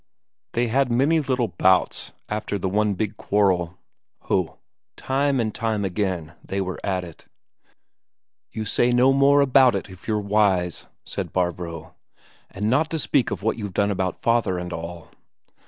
[0.53, 3.77] They had many little bouts after the one big quarrel.
[4.21, 4.57] Ho,
[4.97, 7.25] time and again they were at it!
[8.49, 11.93] "You say no more about it, if you're wise," said Barbro.
[12.49, 15.11] "And not to speak of what you've done about father and all."